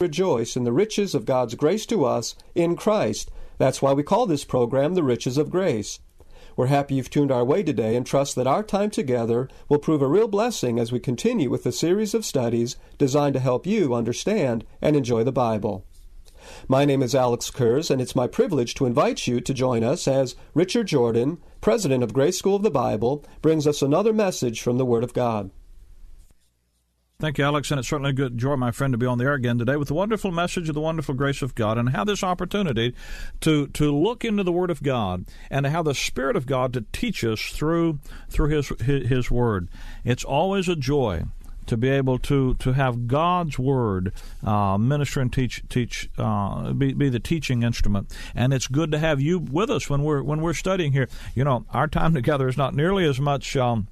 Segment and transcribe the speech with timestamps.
[0.00, 3.32] Rejoice in the riches of God's grace to us in Christ.
[3.58, 5.98] That's why we call this program The Riches of Grace.
[6.56, 10.00] We're happy you've tuned our way today and trust that our time together will prove
[10.00, 13.92] a real blessing as we continue with the series of studies designed to help you
[13.92, 15.84] understand and enjoy the Bible.
[16.68, 20.06] My name is Alex Kurz, and it's my privilege to invite you to join us
[20.06, 24.78] as Richard Jordan, president of Grace School of the Bible, brings us another message from
[24.78, 25.50] the Word of God.
[27.20, 29.24] Thank you, Alex, and it's certainly a good joy, my friend, to be on the
[29.24, 32.06] air again today with the wonderful message of the wonderful grace of God, and have
[32.06, 32.94] this opportunity
[33.40, 36.72] to to look into the Word of God and to have the Spirit of God
[36.74, 37.98] to teach us through
[38.30, 39.68] through His His, his Word.
[40.04, 41.24] It's always a joy
[41.66, 44.12] to be able to to have God's word
[44.44, 48.98] uh, minister and teach teach uh, be, be the teaching instrument, and it's good to
[49.00, 51.08] have you with us when we're when we're studying here.
[51.34, 53.56] You know, our time together is not nearly as much.
[53.56, 53.88] Um,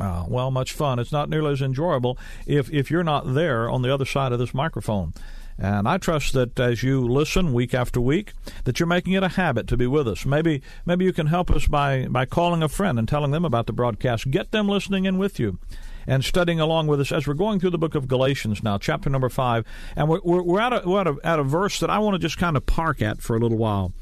[0.00, 0.98] uh, well, much fun.
[0.98, 4.38] It's not nearly as enjoyable if if you're not there on the other side of
[4.38, 5.12] this microphone.
[5.60, 8.32] And I trust that as you listen week after week,
[8.62, 10.24] that you're making it a habit to be with us.
[10.24, 13.66] Maybe maybe you can help us by by calling a friend and telling them about
[13.66, 14.30] the broadcast.
[14.30, 15.58] Get them listening in with you
[16.06, 19.10] and studying along with us as we're going through the book of Galatians now, chapter
[19.10, 19.66] number five.
[19.94, 22.14] And we're, we're, we're, at, a, we're at, a, at a verse that I want
[22.14, 23.92] to just kind of park at for a little while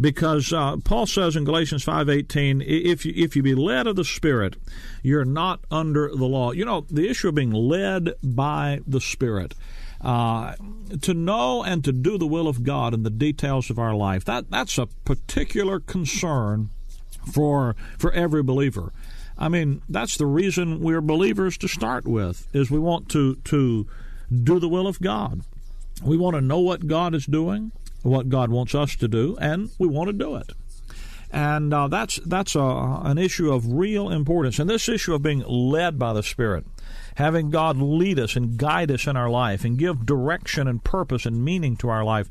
[0.00, 4.04] because uh, Paul says in Galatians 5:18 if you, if you be led of the
[4.04, 4.56] spirit
[5.02, 6.52] you're not under the law.
[6.52, 9.54] You know the issue of being led by the spirit
[10.00, 10.54] uh,
[11.00, 14.24] to know and to do the will of God in the details of our life
[14.24, 16.70] that that's a particular concern
[17.30, 18.92] for for every believer.
[19.38, 23.86] I mean that's the reason we're believers to start with is we want to to
[24.42, 25.42] do the will of God.
[26.02, 29.70] We want to know what God is doing what God wants us to do, and
[29.78, 30.52] we want to do it.
[31.30, 34.58] And uh, that's that's a, an issue of real importance.
[34.58, 36.66] And this issue of being led by the Spirit,
[37.14, 41.24] having God lead us and guide us in our life and give direction and purpose
[41.24, 42.28] and meaning to our life,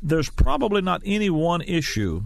[0.00, 2.22] there's probably not any one issue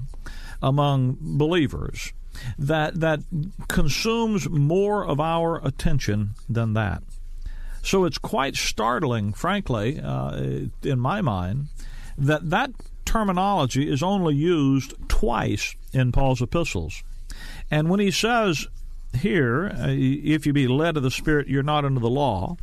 [0.61, 2.13] among believers
[2.59, 3.21] that that
[3.69, 7.03] consumes more of our attention than that.
[7.83, 11.69] So it's quite startling, frankly, uh, in my mind,
[12.19, 12.71] that that
[13.05, 17.03] terminology is only used twice in Paul's epistles.
[17.71, 18.67] And when he says
[19.17, 22.57] here, uh, if you be led of the Spirit, you're not under the law.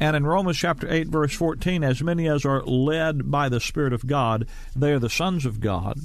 [0.00, 3.92] And in Romans chapter 8, verse 14, as many as are led by the Spirit
[3.92, 5.98] of God, they are the sons of God.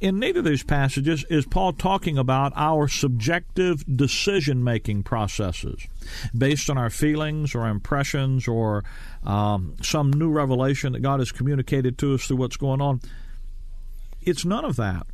[0.00, 5.86] In neither of these passages is Paul talking about our subjective decision making processes
[6.36, 8.84] based on our feelings or impressions or
[9.24, 13.00] um, some new revelation that God has communicated to us through what's going on.
[14.20, 15.06] It's none of that.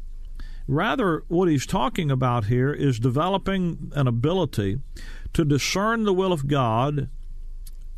[0.66, 4.78] Rather, what he's talking about here is developing an ability
[5.32, 7.08] to discern the will of God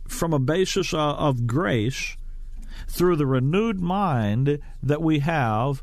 [0.07, 2.17] from a basis of grace
[2.89, 5.83] through the renewed mind that we have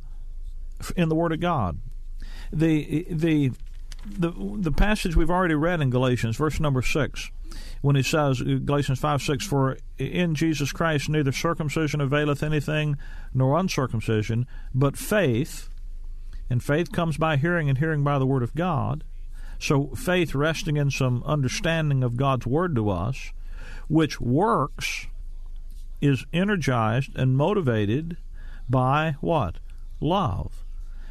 [0.95, 1.79] in the Word of God.
[2.51, 3.51] The the
[4.05, 7.29] the the passage we've already read in Galatians, verse number six,
[7.81, 12.97] when he says uh, Galatians five six, for in Jesus Christ neither circumcision availeth anything
[13.33, 15.69] nor uncircumcision, but faith,
[16.49, 19.03] and faith comes by hearing, and hearing by the word of God.
[19.59, 23.31] So faith resting in some understanding of God's word to us,
[23.87, 25.07] which works,
[25.99, 28.17] is energized and motivated
[28.69, 29.55] by what?
[29.99, 30.63] Love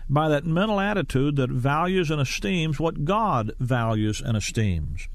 [0.08, 5.08] by that mental attitude that values and esteems what God values and esteems.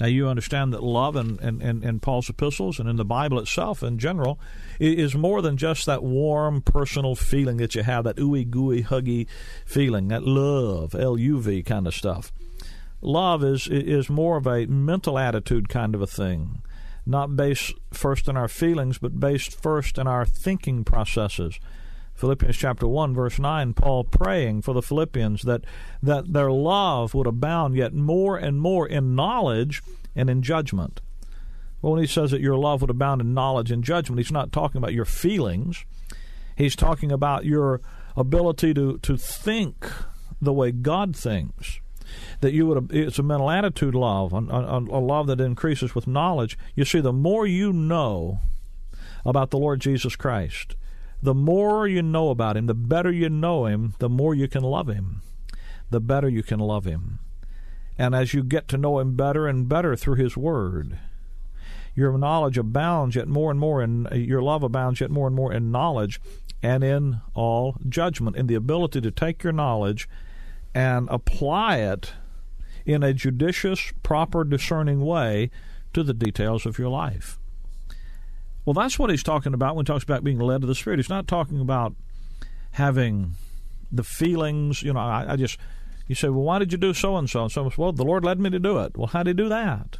[0.00, 3.80] Now, you understand that love in, in, in, Paul's epistles and in the Bible itself
[3.80, 4.40] in general
[4.80, 9.28] is more than just that warm personal feeling that you have, that ooey gooey huggy
[9.64, 12.32] feeling, that love, L U V kind of stuff.
[13.00, 16.62] Love is, is more of a mental attitude kind of a thing,
[17.06, 21.60] not based first in our feelings, but based first in our thinking processes.
[22.14, 25.62] Philippians chapter 1 verse 9 Paul praying for the Philippians that
[26.02, 29.82] that their love would abound yet more and more in knowledge
[30.14, 31.00] and in judgment.
[31.82, 34.52] Well, when he says that your love would abound in knowledge and judgment, he's not
[34.52, 35.84] talking about your feelings.
[36.56, 37.82] He's talking about your
[38.16, 39.90] ability to, to think
[40.40, 41.80] the way God thinks.
[42.40, 46.06] That you would, it's a mental attitude love, a, a, a love that increases with
[46.06, 46.56] knowledge.
[46.74, 48.38] You see, the more you know,
[49.26, 50.76] about the Lord Jesus Christ.
[51.24, 54.62] The more you know about Him, the better you know Him, the more you can
[54.62, 55.22] love Him.
[55.88, 57.18] The better you can love Him.
[57.96, 60.98] And as you get to know Him better and better through His Word,
[61.94, 65.50] your knowledge abounds yet more and more, and your love abounds yet more and more
[65.50, 66.20] in knowledge
[66.62, 70.06] and in all judgment, in the ability to take your knowledge
[70.74, 72.12] and apply it
[72.84, 75.50] in a judicious, proper, discerning way
[75.94, 77.38] to the details of your life.
[78.64, 80.98] Well, that's what he's talking about when he talks about being led to the Spirit.
[80.98, 81.94] He's not talking about
[82.72, 83.34] having
[83.92, 85.58] the feelings, you know, I, I just,
[86.08, 87.42] you say, well, why did you do so and so?
[87.42, 88.96] And so, well, the Lord led me to do it.
[88.96, 89.98] Well, how did he do that?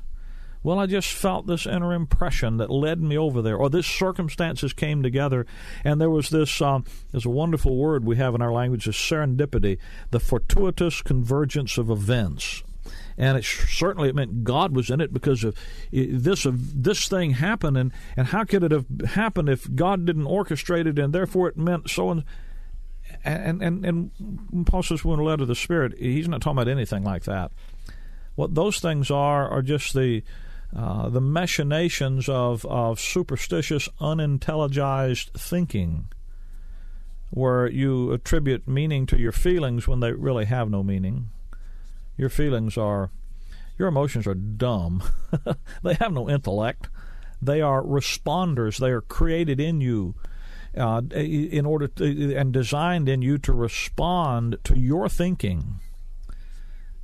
[0.62, 4.72] Well, I just felt this inner impression that led me over there, or this circumstances
[4.72, 5.44] came together,
[5.84, 6.62] and there was this.
[6.62, 9.76] Um, there's a wonderful word we have in our language is serendipity,
[10.10, 12.62] the fortuitous convergence of events
[13.16, 15.56] and it certainly it meant God was in it because of
[15.92, 20.24] this of this thing happened, and and how could it have happened if God didn't
[20.24, 22.24] orchestrate it, and therefore it meant so and.
[23.22, 27.04] And and and Paul says when led of the Spirit, he's not talking about anything
[27.04, 27.52] like that.
[28.34, 30.22] What those things are are just the
[30.74, 36.08] uh, the machinations of, of superstitious, unintelligized thinking,
[37.30, 41.30] where you attribute meaning to your feelings when they really have no meaning.
[42.16, 43.10] Your feelings are,
[43.78, 45.02] your emotions are dumb.
[45.82, 46.88] they have no intellect.
[47.42, 48.78] They are responders.
[48.78, 50.14] They are created in you
[50.76, 55.80] uh, in order to, and designed in you to respond to your thinking.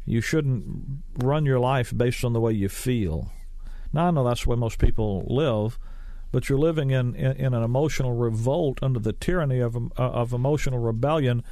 [0.04, 3.30] You shouldn't run your life based on the way you feel.
[3.92, 5.78] Now, I know that's the way most people live,
[6.32, 10.32] but you're living in, in, in an emotional revolt under the tyranny of, uh, of
[10.32, 11.42] emotional rebellion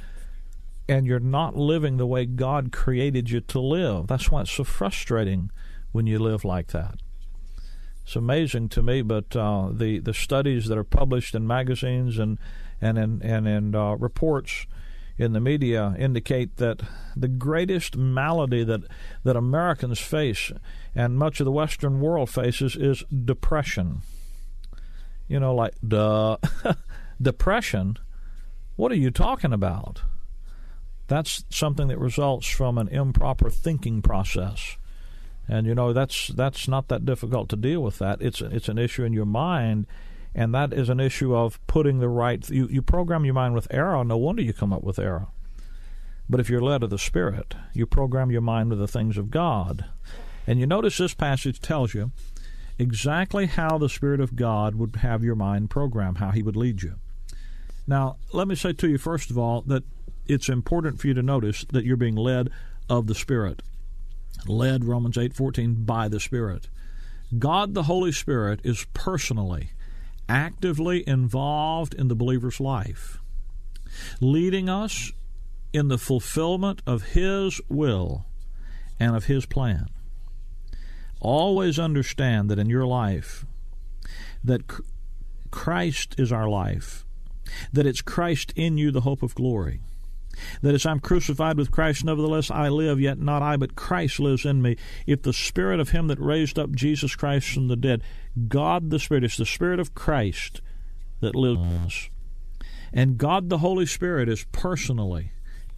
[0.89, 4.07] and you're not living the way God created you to live.
[4.07, 5.51] That's why it's so frustrating
[5.91, 6.95] when you live like that.
[8.03, 12.39] It's amazing to me, but uh, the the studies that are published in magazines and
[12.81, 14.65] and in and in uh, reports
[15.17, 16.81] in the media indicate that
[17.15, 18.81] the greatest malady that
[19.23, 20.51] that Americans face
[20.95, 24.01] and much of the Western world faces is depression.
[25.27, 26.37] You know, like duh,
[27.21, 27.97] depression.
[28.75, 30.01] What are you talking about?
[31.09, 34.77] That's something that results from an improper thinking process.
[35.47, 37.97] And you know that's that's not that difficult to deal with.
[37.97, 39.87] That it's it's an issue in your mind,
[40.35, 42.47] and that is an issue of putting the right.
[42.49, 44.03] You you program your mind with error.
[44.05, 45.27] No wonder you come up with error.
[46.29, 49.31] But if you're led of the Spirit, you program your mind with the things of
[49.31, 49.85] God.
[50.45, 52.11] And you notice this passage tells you
[52.77, 56.83] exactly how the Spirit of God would have your mind program, how He would lead
[56.83, 56.95] you.
[57.87, 59.83] Now, let me say to you, first of all, that
[60.29, 62.51] it's important for you to notice that you're being led
[62.87, 63.63] of the Spirit.
[64.47, 66.69] Led, Romans 8:14, by the Spirit.
[67.37, 69.71] God the Holy Spirit is personally,
[70.29, 73.19] actively involved in the believer's life,
[74.21, 75.11] leading us
[75.73, 78.25] in the fulfillment of His will
[78.99, 79.87] and of His plan.
[81.19, 83.45] Always understand that in your life,
[84.43, 84.61] that
[85.51, 87.03] Christ is our life,
[87.73, 89.81] that it's Christ in you, the hope of glory
[90.61, 94.45] that as I'm crucified with Christ, nevertheless I live, yet not I, but Christ lives
[94.45, 94.77] in me.
[95.05, 98.01] If the Spirit of Him that raised up Jesus Christ from the dead,
[98.47, 100.61] God the Spirit, it's the Spirit of Christ
[101.21, 102.09] that lives in us.
[102.93, 105.31] And God the Holy Spirit is personally,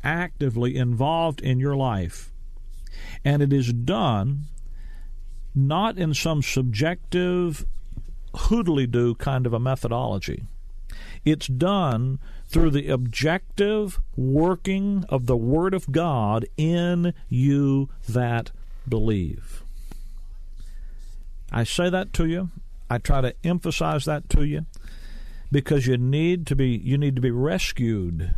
[0.03, 2.31] actively involved in your life.
[3.23, 4.43] And it is done
[5.53, 7.65] not in some subjective,
[8.35, 10.45] hoodly do kind of a methodology.
[11.25, 12.19] It's done
[12.51, 18.51] through the objective working of the Word of God in you that
[18.87, 19.63] believe.
[21.49, 22.49] I say that to you.
[22.89, 24.65] I try to emphasize that to you
[25.49, 28.35] because you need to be you need to be rescued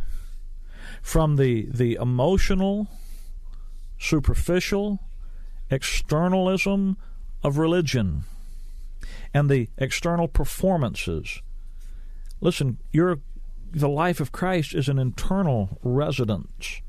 [1.02, 2.86] from the the emotional,
[3.98, 5.00] superficial,
[5.70, 6.96] externalism
[7.42, 8.22] of religion
[9.32, 11.42] and the external performances.
[12.40, 13.18] Listen, you're
[13.72, 16.80] the life of Christ is an internal residence.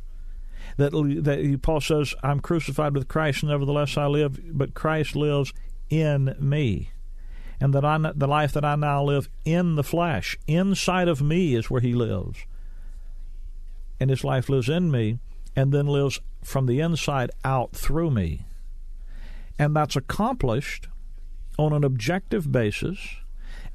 [0.77, 5.53] That, that Paul says, I'm crucified with Christ, nevertheless I live, but Christ lives
[5.89, 6.91] in me.
[7.62, 11.55] And that I, the life that I now live in the flesh, inside of me
[11.55, 12.39] is where he lives.
[14.00, 15.20] And his life lives in me
[15.55, 18.46] and then lives from the inside out through me.
[19.58, 20.89] And that's accomplished
[21.58, 23.00] on an objective basis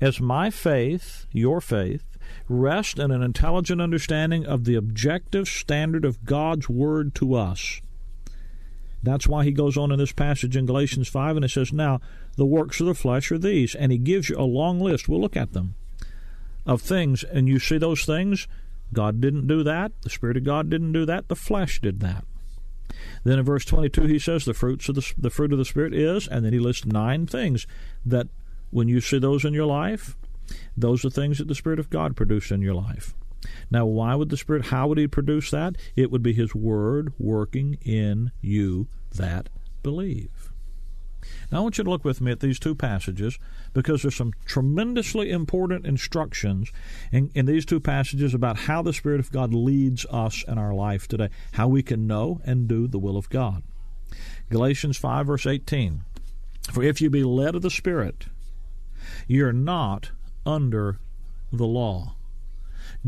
[0.00, 2.09] as my faith, your faith,
[2.48, 7.80] rest in an intelligent understanding of the objective standard of God's Word to us.
[9.02, 12.00] That's why he goes on in this passage in Galatians 5 and it says, Now,
[12.36, 13.74] the works of the flesh are these.
[13.74, 15.08] And he gives you a long list.
[15.08, 15.74] We'll look at them.
[16.66, 18.46] of things, and you see those things,
[18.92, 19.92] God didn't do that.
[20.02, 21.28] The Spirit of God didn't do that.
[21.28, 22.24] The flesh did that.
[23.24, 25.94] Then in verse 22, he says the fruits of the, the fruit of the Spirit
[25.94, 27.66] is, and then he lists nine things
[28.04, 28.28] that
[28.70, 30.16] when you see those in your life,
[30.76, 33.14] those are things that the Spirit of God produced in your life.
[33.70, 35.76] Now, why would the Spirit, how would He produce that?
[35.96, 39.48] It would be His Word working in you that
[39.82, 40.52] believe.
[41.50, 43.38] Now, I want you to look with me at these two passages
[43.72, 46.70] because there's some tremendously important instructions
[47.12, 50.74] in, in these two passages about how the Spirit of God leads us in our
[50.74, 53.62] life today, how we can know and do the will of God.
[54.48, 56.02] Galatians 5, verse 18
[56.72, 58.26] For if you be led of the Spirit,
[59.26, 60.10] you're not
[60.44, 60.98] under
[61.52, 62.14] the law.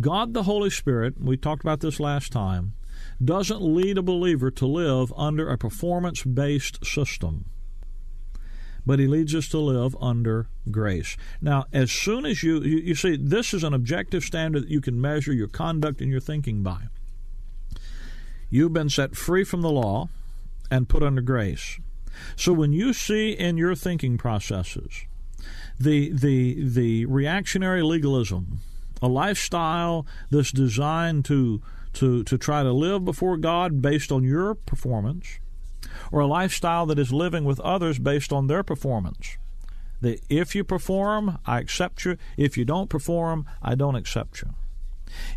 [0.01, 2.75] God the Holy Spirit, we talked about this last time,
[3.23, 7.47] doesn't lead a believer to live under a performance based system,
[8.85, 11.17] but He leads us to live under grace.
[11.41, 14.81] Now, as soon as you, you, you see, this is an objective standard that you
[14.81, 16.89] can measure your conduct and your thinking by.
[18.51, 20.09] You've been set free from the law
[20.71, 21.79] and put under grace.
[22.37, 25.07] So when you see in your thinking processes
[25.83, 28.61] the the the reactionary legalism,
[29.01, 31.61] a lifestyle that's designed to
[31.95, 35.39] to to try to live before God based on your performance,
[36.11, 39.37] or a lifestyle that is living with others based on their performance.
[40.01, 42.17] That if you perform, I accept you.
[42.37, 44.51] If you don't perform, I don't accept you.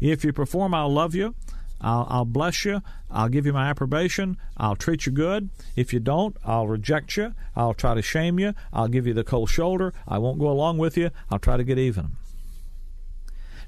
[0.01, 1.35] If you perform, I'll love you.
[1.81, 2.81] I'll, I'll, bless you.
[3.11, 4.37] I'll give you my approbation.
[4.57, 5.49] I'll treat you good.
[5.75, 7.33] If you don't, I'll reject you.
[7.55, 8.53] I'll try to shame you.
[8.73, 9.93] I'll give you the cold shoulder.
[10.07, 11.11] I won't go along with you.
[11.29, 12.11] I'll try to get even.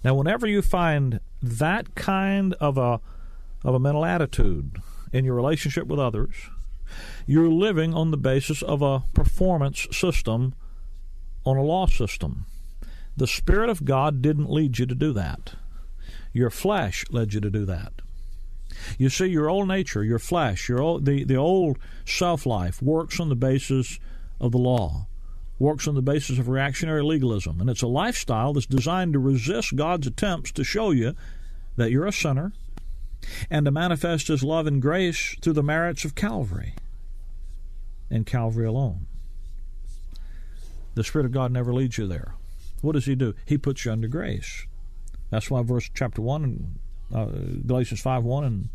[0.04, 3.02] Now, whenever you find that kind of a
[3.64, 6.36] of a mental attitude in your relationship with others,
[7.26, 10.54] you're living on the basis of a performance system
[11.46, 12.46] on a law system.
[13.16, 15.56] The Spirit of God didn't lead you to do that.
[16.38, 17.94] Your flesh led you to do that.
[19.00, 23.20] You see, your old nature, your flesh, your old, the, the old self life works
[23.20, 24.00] on the basis
[24.40, 25.08] of the law,
[25.58, 27.60] works on the basis of reactionary legalism.
[27.60, 31.16] And it's a lifestyle that's designed to resist God's attempts to show you
[31.76, 32.54] that you're a sinner
[33.50, 36.76] and to manifest His love and grace through the merits of Calvary
[38.12, 39.08] and Calvary alone.
[40.94, 42.36] The Spirit of God never leads you there.
[42.82, 43.34] What does He do?
[43.44, 44.68] He puts you under grace.
[45.30, 46.80] That's why verse chapter one and
[47.14, 47.26] uh,
[47.66, 48.70] Galatians five one and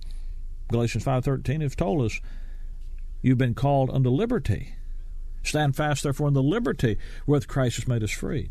[0.70, 2.20] Galatians five thirteen have told us
[3.22, 4.74] you've been called unto liberty.
[5.42, 8.50] Stand fast, therefore, in the liberty wherewith Christ has made us free.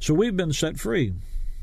[0.00, 1.14] So we've been set free.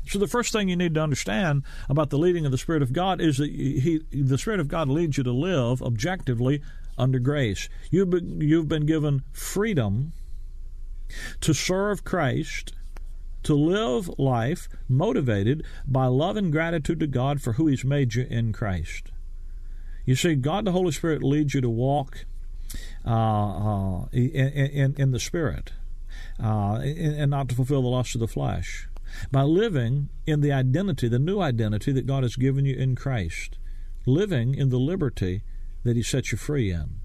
[0.08, 2.92] So the first thing you need to understand about the leading of the Spirit of
[2.92, 6.62] God is that he, the Spirit of God leads you to live objectively
[6.96, 7.68] under grace.
[7.90, 10.12] You've been, you've been given freedom
[11.40, 12.72] to serve Christ
[13.46, 18.26] to live life motivated by love and gratitude to God for who He's made you
[18.28, 19.12] in Christ.
[20.04, 22.26] You see, God the Holy Spirit leads you to walk
[23.04, 25.72] uh, uh, in, in, in, the Spirit
[26.42, 28.88] uh, and not to fulfill the lust of the flesh.
[29.30, 33.58] By living in the identity, the new identity that God has given you in Christ,
[34.06, 35.42] living in the liberty
[35.84, 36.96] that He set you free in.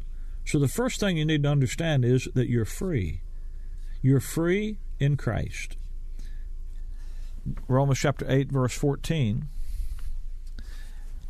[0.43, 3.21] So, the first thing you need to understand is that you're free.
[4.01, 5.77] You're free in Christ.
[7.67, 9.47] Romans chapter 8, verse 14.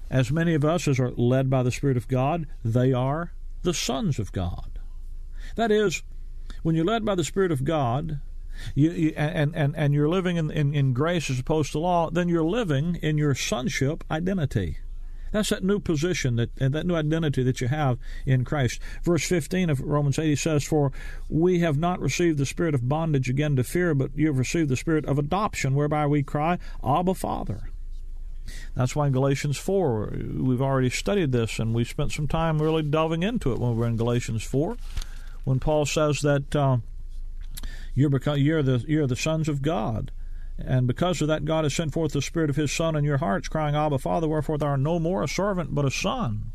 [0.10, 3.32] As many of us as are led by the Spirit of God, they are
[3.64, 4.80] the sons of God.
[5.56, 6.04] That is,
[6.64, 8.20] when you're led by the Spirit of God,
[8.76, 12.10] you, you, and, and, and you're living in, in, in grace as opposed to law,
[12.10, 14.78] then you're living in your sonship identity.
[15.32, 18.80] That's that new position, that and that new identity that you have in Christ.
[19.04, 20.92] Verse 15 of Romans 8 he says, For
[21.30, 24.70] we have not received the spirit of bondage again to fear, but you have received
[24.70, 27.70] the spirit of adoption, whereby we cry, Abba, Father.
[28.76, 32.84] That's why in Galatians 4, we've already studied this, and we spent some time really
[32.84, 34.78] delving into it when we were in Galatians 4,
[35.44, 36.78] when Paul says that uh,
[37.94, 40.12] you're, because, you're, the, you're the sons of God.
[40.58, 43.18] And because of that, God has sent forth the Spirit of His Son in your
[43.18, 46.52] hearts, crying, Abba, Father, wherefore thou art no more a servant, but a son.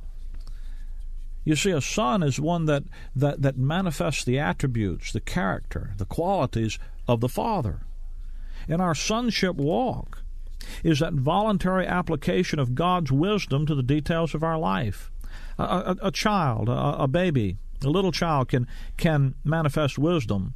[1.44, 2.84] You see, a son is one that,
[3.14, 7.82] that, that manifests the attributes, the character, the qualities of the Father.
[8.68, 10.22] In our sonship walk
[10.82, 15.12] is that voluntary application of God's wisdom to the details of our life.
[15.58, 20.54] A, a, a child, a, a baby, a little child can, can manifest wisdom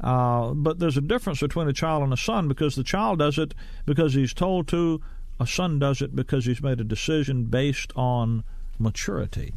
[0.00, 3.38] uh, but there's a difference between a child and a son because the child does
[3.38, 3.54] it
[3.86, 5.00] because he's told to.
[5.38, 8.44] A son does it because he's made a decision based on
[8.78, 9.54] maturity.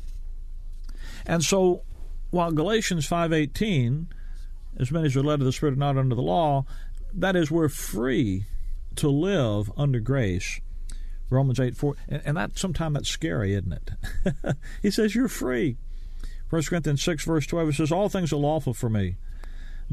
[1.25, 1.83] And so,
[2.31, 4.07] while Galatians 5:18,
[4.77, 6.65] as many as are led of the Spirit are not under the law,
[7.13, 8.45] that is, we're free
[8.95, 10.59] to live under grace.
[11.29, 11.95] Romans 8 4.
[12.07, 14.55] And, and that sometimes that's scary, isn't it?
[14.81, 15.77] he says, You're free.
[16.49, 19.15] 1 Corinthians 6, verse 12, it says, All things are lawful for me,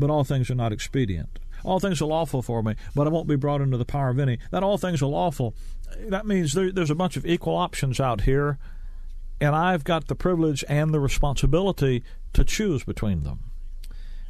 [0.01, 1.39] but all things are not expedient.
[1.65, 4.19] All things are lawful for me, but I won't be brought into the power of
[4.19, 4.39] any.
[4.51, 5.55] That all things are lawful,
[6.09, 8.59] that means there, there's a bunch of equal options out here,
[9.41, 12.03] and I've got the privilege and the responsibility
[12.33, 13.41] to choose between them.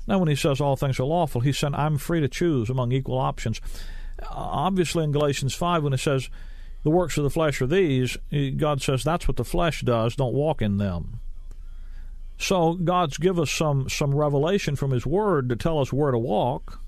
[0.06, 2.92] Now, when he says all things are lawful, he's saying I'm free to choose among
[2.92, 3.60] equal options.
[4.20, 6.30] Uh, obviously, in Galatians 5, when it says
[6.82, 8.16] the works of the flesh are these,
[8.56, 11.19] God says that's what the flesh does, don't walk in them.
[12.40, 16.18] So God's give us some some revelation from His Word to tell us where to
[16.18, 16.80] walk,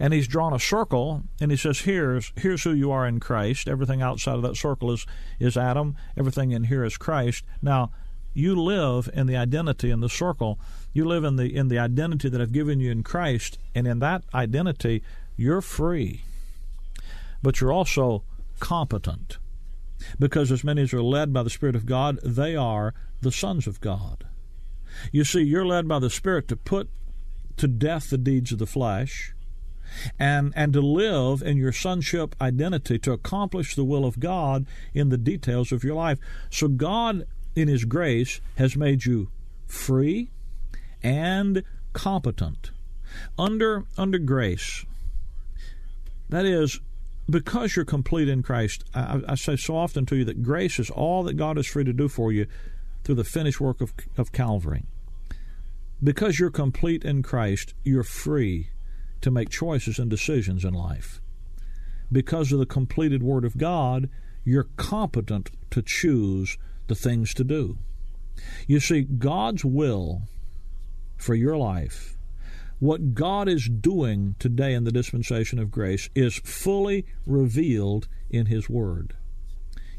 [0.00, 3.68] and He's drawn a circle, and He says, "Here's here's who you are in Christ.
[3.68, 5.06] Everything outside of that circle is
[5.38, 5.96] is Adam.
[6.16, 7.44] Everything in here is Christ.
[7.62, 7.92] Now."
[8.34, 10.58] You live in the identity in the circle.
[10.92, 14.00] You live in the in the identity that I've given you in Christ, and in
[14.00, 15.02] that identity,
[15.38, 16.20] you're free.
[17.42, 18.24] But you're also
[18.60, 19.38] competent.
[20.18, 22.92] Because as many as are led by the Spirit of God, they are
[23.22, 24.26] the sons of God.
[25.12, 26.88] You see, you're led by the Spirit to put
[27.56, 29.34] to death the deeds of the flesh
[30.18, 35.08] and and to live in your sonship identity to accomplish the will of God in
[35.08, 36.18] the details of your life.
[36.50, 39.28] So God in his grace has made you
[39.66, 40.30] free
[41.02, 41.62] and
[41.92, 42.70] competent
[43.38, 44.84] under under grace.
[46.28, 46.80] That is
[47.28, 48.84] because you're complete in Christ.
[48.94, 51.84] I, I say so often to you that grace is all that God is free
[51.84, 52.46] to do for you
[53.06, 54.84] through the finished work of, of Calvary.
[56.02, 58.70] Because you're complete in Christ, you're free
[59.20, 61.20] to make choices and decisions in life.
[62.10, 64.10] Because of the completed Word of God,
[64.44, 66.58] you're competent to choose
[66.88, 67.78] the things to do.
[68.66, 70.22] You see, God's will
[71.16, 72.18] for your life,
[72.80, 78.68] what God is doing today in the dispensation of grace, is fully revealed in His
[78.68, 79.14] Word.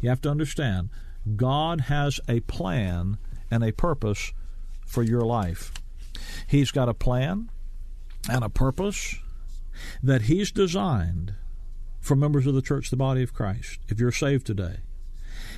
[0.01, 0.89] You have to understand,
[1.35, 3.17] God has a plan
[3.51, 4.33] and a purpose
[4.85, 5.71] for your life.
[6.47, 7.49] He's got a plan
[8.29, 9.15] and a purpose
[10.01, 11.33] that He's designed
[11.99, 14.77] for members of the church, the body of Christ, if you're saved today.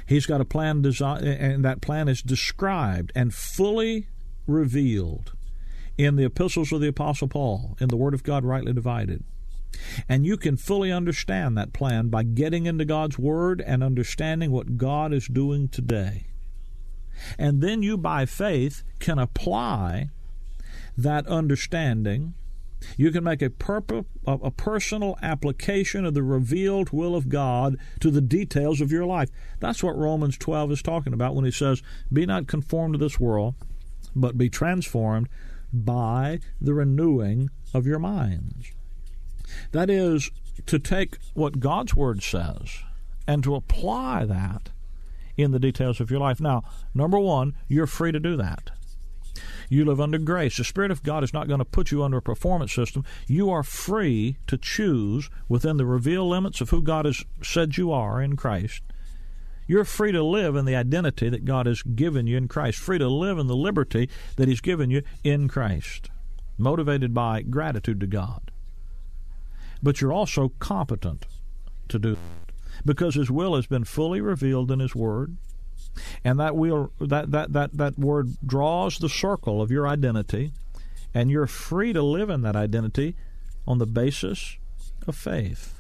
[0.06, 4.08] He's got a plan design, and that plan is described and fully
[4.48, 5.34] revealed
[5.98, 9.24] in the epistles of the Apostle Paul, in the Word of God rightly divided.
[10.08, 14.78] And you can fully understand that plan by getting into God's Word and understanding what
[14.78, 16.28] God is doing today.
[17.38, 20.10] And then you, by faith, can apply
[20.98, 22.34] that understanding.
[22.98, 28.10] You can make a, purpo- a personal application of the revealed will of God to
[28.10, 29.30] the details of your life.
[29.60, 33.20] That's what Romans 12 is talking about when he says, Be not conformed to this
[33.20, 33.56] world,
[34.16, 35.28] but be transformed
[35.74, 38.72] by the renewing of your minds.
[39.72, 40.32] That is,
[40.66, 42.84] to take what God's Word says
[43.28, 44.70] and to apply that
[45.38, 46.40] in the details of your life.
[46.40, 48.72] Now, number one, you're free to do that.
[49.70, 50.58] You live under grace.
[50.58, 53.06] The Spirit of God is not going to put you under a performance system.
[53.28, 57.92] You are free to choose within the revealed limits of who God has said you
[57.92, 58.82] are in Christ.
[59.68, 62.98] You're free to live in the identity that God has given you in Christ, free
[62.98, 66.10] to live in the liberty that He's given you in Christ,
[66.58, 68.49] motivated by gratitude to God
[69.82, 71.26] but you're also competent
[71.88, 72.54] to do it
[72.86, 75.38] because His will has been fully revealed in His Word,
[76.24, 80.52] and that will that that that that word draws the circle of your identity,
[81.14, 83.16] and you're free to live in that identity
[83.68, 84.58] on the basis
[85.08, 85.80] of faith.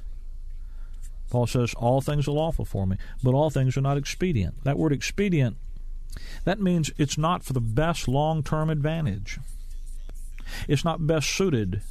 [1.29, 4.63] Paul says, All things are lawful for me, but all things are not expedient.
[4.63, 5.57] That word expedient,
[6.43, 9.39] that means it's not for the best long term advantage.
[10.67, 11.81] It's not best suited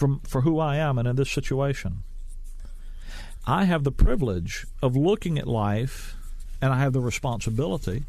[0.00, 2.02] from, for who I am and in this situation.
[3.46, 6.16] I have the privilege of looking at life,
[6.62, 8.04] and I have the responsibility,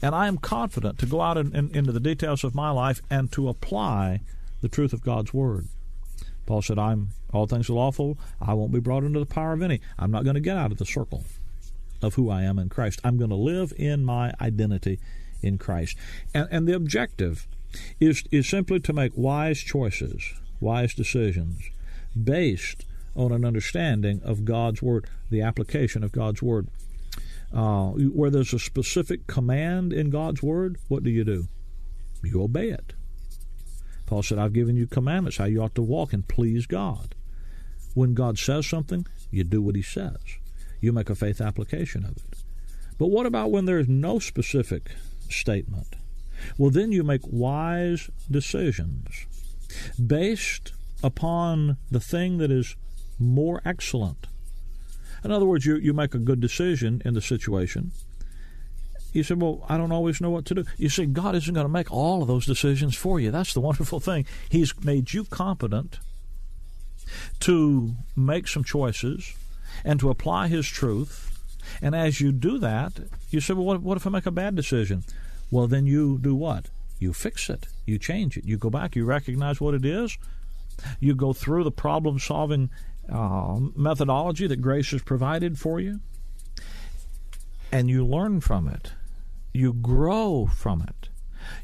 [0.00, 3.02] and I am confident to go out in, in, into the details of my life
[3.10, 4.20] and to apply
[4.62, 5.68] the truth of God's Word.
[6.46, 8.16] Paul said, I'm all things are lawful.
[8.40, 9.82] I won't be brought into the power of any.
[9.98, 11.24] I'm not going to get out of the circle
[12.00, 13.00] of who I am in Christ.
[13.04, 15.00] I'm going to live in my identity
[15.42, 15.98] in Christ.
[16.32, 17.46] And, and the objective
[18.00, 21.70] is, is simply to make wise choices wise decisions
[22.20, 26.68] based on an understanding of God's Word, the application of God's Word.
[27.52, 31.48] Uh, where there's a specific command in God's Word, what do you do?
[32.22, 32.92] You obey it.
[34.04, 37.14] Paul said, I've given you commandments how you ought to walk and please God.
[37.94, 40.18] When God says something, you do what He says.
[40.80, 42.38] You make a faith application of it.
[42.98, 44.90] But what about when there's no specific
[45.28, 45.96] statement?
[46.58, 49.26] Well, then you make wise decisions
[50.04, 52.76] based upon the thing that is
[53.18, 54.26] more excellent
[55.24, 57.92] In other words, you, you make a good decision in the situation.
[59.12, 60.64] You said, Well, I don't always know what to do.
[60.76, 63.30] You see, God isn't going to make all of those decisions for you.
[63.30, 64.26] That's the wonderful thing.
[64.48, 65.98] He's made you competent
[67.40, 69.34] to make some choices
[69.84, 71.32] and to apply His truth.
[71.82, 72.92] And as you do that,
[73.30, 75.02] you say, Well, what, what if I make a bad decision?
[75.50, 76.66] Well, then you do what?
[76.98, 77.66] You fix it.
[77.84, 78.44] You change it.
[78.44, 78.96] You go back.
[78.96, 80.16] You recognize what it is.
[81.00, 82.70] You go through the problem solving
[83.10, 86.00] uh, methodology that grace has provided for you,
[87.70, 88.92] and you learn from it.
[89.52, 91.08] You grow from it.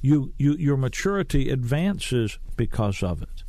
[0.01, 3.43] You, you, your maturity advances because of it.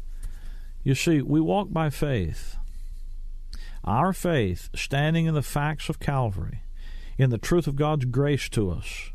[0.83, 2.57] You see, we walk by faith.
[3.83, 6.61] Our faith, standing in the facts of Calvary,
[7.17, 9.11] in the truth of God's grace to us,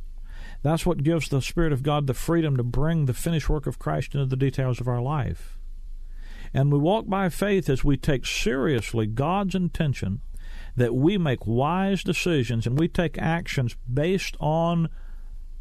[0.63, 3.79] that's what gives the Spirit of God the freedom to bring the finished work of
[3.79, 5.59] Christ into the details of our life.
[6.53, 10.21] And we walk by faith as we take seriously God's intention
[10.77, 14.89] that we make wise decisions and we take actions based on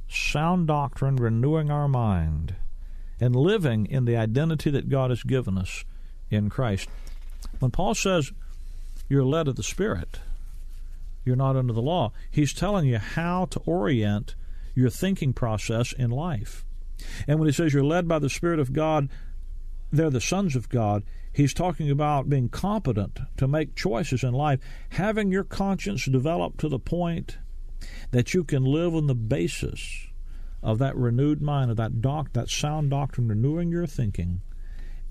[0.07, 2.55] sound doctrine, renewing our mind,
[3.19, 5.83] and living in the identity that God has given us
[6.29, 6.89] in Christ.
[7.59, 8.31] When Paul says
[9.09, 10.19] you're led of the Spirit,
[11.25, 14.35] you're not under the law, he's telling you how to orient
[14.77, 16.63] your thinking process in life.
[17.27, 19.09] And when he says you're led by the Spirit of God,
[19.91, 21.03] they're the sons of God.
[21.33, 24.59] He's talking about being competent to make choices in life,
[24.89, 27.37] having your conscience developed to the point
[28.11, 30.07] that you can live on the basis
[30.61, 34.41] of that renewed mind, of that doc, that sound doctrine, renewing your thinking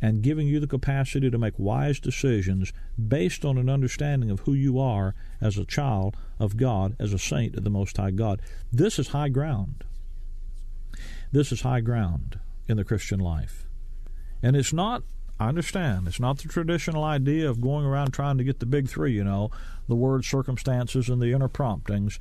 [0.01, 2.73] and giving you the capacity to make wise decisions
[3.09, 7.19] based on an understanding of who you are as a child of God, as a
[7.19, 8.43] saint of the Most High God.
[8.73, 9.85] This is high ground.
[11.33, 13.65] This is high ground in the Christian life.
[14.43, 15.03] And it's not,
[15.41, 18.89] I understand, it's not the traditional idea of going around trying to get the big
[18.89, 19.51] three, you know,
[19.89, 22.19] the word circumstances and the inner promptings,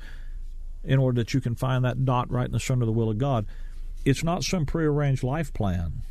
[0.82, 3.10] in order that you can find that dot right in the center of the will
[3.10, 3.44] of God.
[4.04, 6.02] It's not some prearranged life plan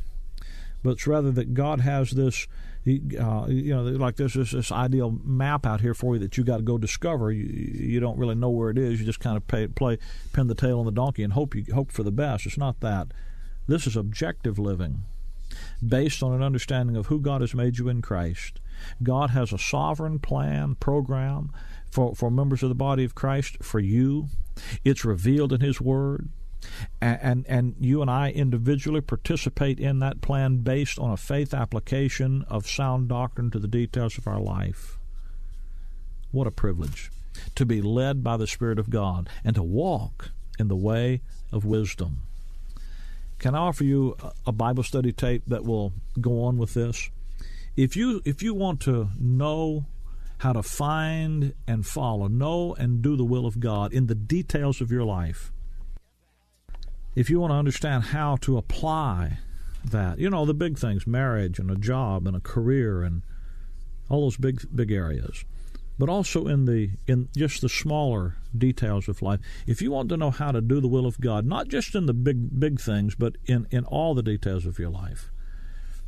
[0.86, 2.48] but it's rather that God has this,
[2.86, 6.43] uh, you know, like this is this ideal map out here for you that you
[6.43, 7.32] got to go discover.
[7.32, 9.00] You, you don't really know where it is.
[9.00, 9.98] You just kind of pay, play,
[10.32, 12.45] pin the tail on the donkey and hope you hope for the best.
[12.45, 13.08] It's not that.
[13.65, 15.02] This is objective living,
[15.84, 18.60] based on an understanding of who God has made you in Christ.
[19.02, 21.52] God has a sovereign plan, program
[21.89, 24.28] for, for members of the body of Christ, for you.
[24.84, 26.30] It's revealed in His Word
[27.01, 32.45] and, and, you and I individually participate in that plan based on a faith application
[32.49, 34.97] of sound doctrine to the details of our life.
[36.32, 37.12] What a privilege
[37.56, 41.65] to be led by the Spirit of God and to walk in the way of
[41.65, 42.21] wisdom.
[43.39, 47.10] Can I offer you a Bible study tape that will go on with this?
[47.75, 49.86] If you if you want to know
[50.39, 54.82] how to find and follow, know and do the will of God in the details
[54.82, 55.51] of your life,
[57.15, 59.39] if you want to understand how to apply
[59.84, 63.23] that, you know, the big things, marriage and a job and a career and
[64.10, 65.45] all those big big areas,
[65.97, 69.39] but also in the in just the smaller details of life.
[69.65, 72.06] If you want to know how to do the will of God, not just in
[72.06, 75.32] the big big things, but in in all the details of your life,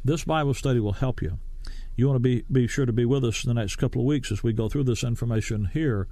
[0.03, 1.39] this Bible study will help you.
[1.95, 4.07] You want to be be sure to be with us in the next couple of
[4.07, 6.07] weeks as we go through this information here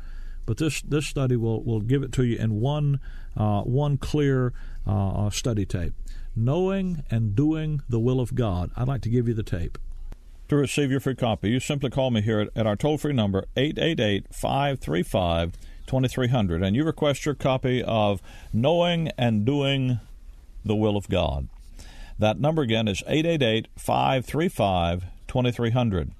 [0.46, 3.00] but this this study will, will give it to you in one
[3.38, 4.54] uh, one clear
[4.86, 5.94] uh, study tape.
[6.36, 8.70] Knowing and doing the will of God.
[8.76, 9.78] I'd like to give you the tape.
[10.50, 13.14] To receive your free copy, you simply call me here at, at our toll free
[13.14, 15.54] number, 888 535
[15.88, 18.22] 2300, and you request your copy of
[18.54, 20.00] Knowing and Doing
[20.64, 21.48] the Will of God.
[22.20, 26.12] That number again is 888 535 2300.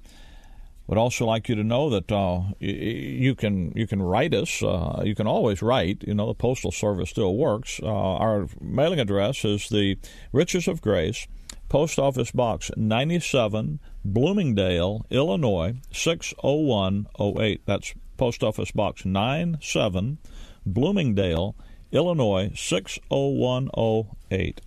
[0.86, 4.62] Would also like you to know that uh, you can you can write us.
[4.62, 6.04] Uh, you can always write.
[6.06, 7.80] You know the postal service still works.
[7.82, 9.98] Uh, our mailing address is the
[10.32, 11.26] Riches of Grace,
[11.68, 17.62] Post Office Box 97, Bloomingdale, Illinois 60108.
[17.66, 20.18] That's Post Office Box 97,
[20.64, 21.56] Bloomingdale,
[21.90, 24.60] Illinois 60108.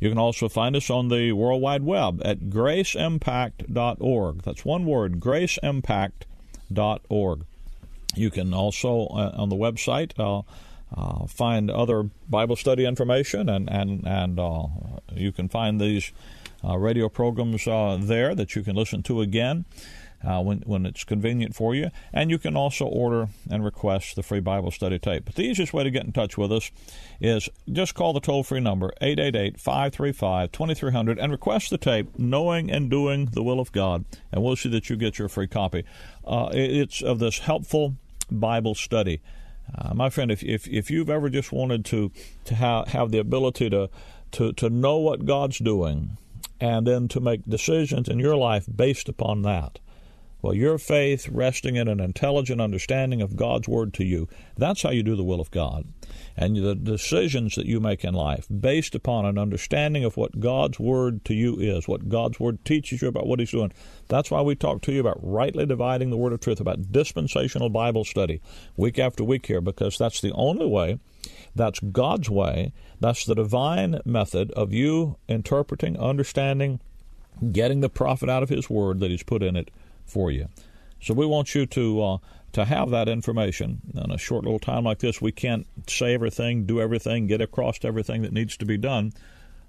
[0.00, 4.42] You can also find us on the World Wide Web at graceimpact.org.
[4.42, 7.44] That's one word, graceimpact.org.
[8.16, 10.40] You can also, uh, on the website, uh,
[10.96, 14.66] uh, find other Bible study information, and, and, and uh,
[15.14, 16.10] you can find these
[16.64, 19.64] uh, radio programs uh, there that you can listen to again
[20.24, 21.90] uh, when, when it's convenient for you.
[22.12, 25.24] And you can also order and request the free Bible study tape.
[25.24, 26.70] But the easiest way to get in touch with us
[27.20, 32.70] is just call the toll free number, 888 535 2300, and request the tape, Knowing
[32.70, 34.04] and Doing the Will of God.
[34.32, 35.84] And we'll see that you get your free copy.
[36.24, 37.96] Uh, it's of this helpful
[38.30, 39.20] Bible study.
[39.76, 42.10] Uh, my friend, if, if if you've ever just wanted to
[42.44, 43.88] to have have the ability to
[44.32, 46.16] to to know what God's doing,
[46.60, 49.78] and then to make decisions in your life based upon that,
[50.42, 54.90] well, your faith resting in an intelligent understanding of God's Word to you, that's how
[54.90, 55.92] you do the will of God.
[56.36, 60.78] And the decisions that you make in life, based upon an understanding of what God's
[60.78, 63.72] Word to you is, what God's Word teaches you about what He's doing.
[64.08, 67.68] That's why we talk to you about rightly dividing the Word of truth, about dispensational
[67.68, 68.40] Bible study
[68.76, 70.98] week after week here, because that's the only way,
[71.54, 76.80] that's God's way, that's the divine method of you interpreting, understanding,
[77.52, 79.70] getting the profit out of His Word that He's put in it
[80.10, 80.48] for you.
[81.00, 82.18] So we want you to uh,
[82.52, 83.80] to have that information.
[83.94, 87.78] In a short little time like this, we can't say everything, do everything, get across
[87.84, 89.12] everything that needs to be done.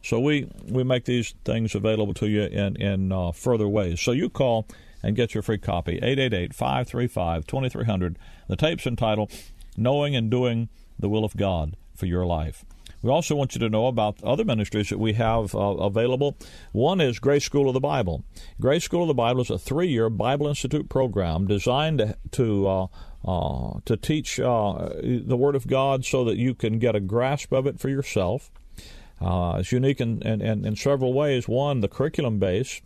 [0.04, 4.02] So we we make these things available to you in in uh, further ways.
[4.02, 4.68] So you call
[5.04, 8.18] and get your free copy 888-535-2300.
[8.48, 9.32] The tape's entitled
[9.78, 12.66] "Knowing and Doing the Will of God for Your Life."
[13.02, 16.38] We also want you to know about other ministries that we have uh, available.
[16.72, 18.24] One is Grace School of the Bible.
[18.60, 22.88] Grace School of the Bible is a three-year Bible Institute program designed to, to uh,
[23.24, 27.52] uh, to teach uh, the Word of God so that you can get a grasp
[27.52, 28.50] of it for yourself.
[29.20, 31.48] Uh, it's unique in, in, in, several ways.
[31.48, 32.82] One, the curriculum base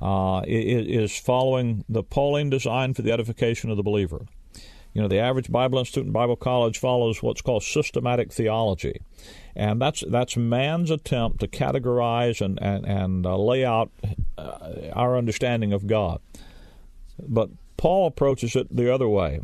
[0.00, 4.26] uh, is following the Pauline design for the edification of the believer.
[4.92, 9.00] You know, the average Bible Institute Bible College follows what's called systematic theology.
[9.54, 13.90] And that's that's man's attempt to categorize and, and, and uh, lay out
[14.36, 16.20] uh, our understanding of God.
[17.18, 19.40] But Paul approaches it the other way.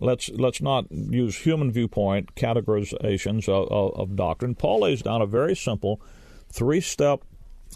[0.00, 4.54] Let's let's not use human viewpoint categorizations of, of, of doctrine.
[4.54, 6.00] Paul lays down a very simple
[6.50, 7.22] three step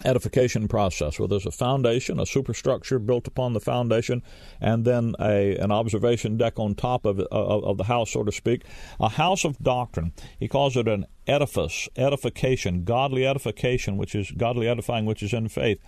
[0.04, 4.22] edification process where there's a foundation, a superstructure built upon the foundation,
[4.60, 8.32] and then a an observation deck on top of, of, of the house, so to
[8.32, 8.64] speak.
[9.00, 10.12] A house of doctrine.
[10.38, 15.48] He calls it an edifice, edification, godly edification, which is godly edifying, which is in
[15.48, 15.80] faith.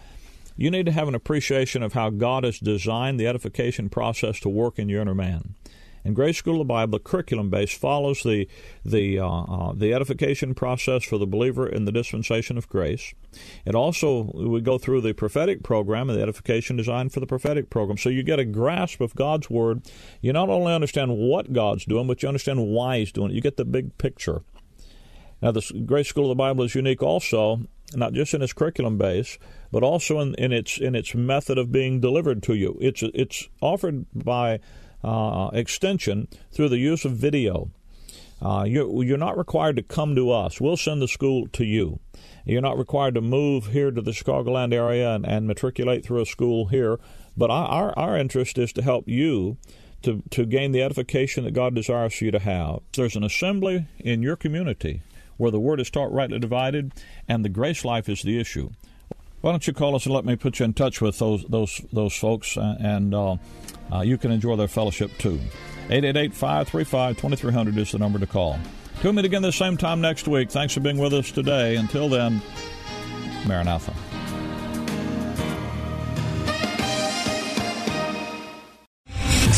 [0.57, 4.49] You need to have an appreciation of how God has designed the edification process to
[4.49, 5.55] work in your inner man.
[6.07, 8.47] And Grace School of the Bible, the curriculum base follows the
[8.85, 13.13] the uh, uh, the edification process for the believer in the dispensation of grace.
[13.65, 17.71] It also we go through the prophetic program and the edification designed for the prophetic
[17.71, 17.99] program.
[17.99, 19.83] So you get a grasp of God's word.
[20.21, 23.35] You not only understand what God's doing, but you understand why He's doing it.
[23.35, 24.43] You get the big picture.
[25.43, 27.63] Now, the Grace School of the Bible is unique also,
[27.95, 29.39] not just in its curriculum base,
[29.73, 32.79] but also in, in its in its method of being delivered to you.
[32.81, 34.61] It's it's offered by
[35.03, 37.71] uh, extension through the use of video.
[38.41, 40.61] Uh, you're, you're not required to come to us.
[40.61, 42.01] We'll send the school to you.
[42.45, 46.27] You're not required to move here to the Chicagoland area and, and matriculate through a
[46.27, 46.99] school here.
[47.37, 49.57] But our, our interest is to help you
[50.03, 52.81] to, to gain the edification that God desires for you to have.
[52.95, 55.03] There's an assembly in your community
[55.37, 56.93] where the word is taught rightly divided
[57.29, 58.71] and the grace life is the issue.
[59.47, 61.81] Why don't you call us and let me put you in touch with those those
[61.93, 63.37] those folks, uh, and uh,
[63.93, 65.39] uh, you can enjoy their fellowship too.
[65.87, 68.59] 888-535-2300 is the number to call.
[69.03, 70.51] Tune in again the same time next week.
[70.51, 71.77] Thanks for being with us today.
[71.77, 72.43] Until then,
[73.47, 73.95] Maranatha.